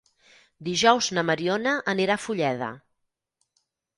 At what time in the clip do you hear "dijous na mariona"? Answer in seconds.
0.67-1.75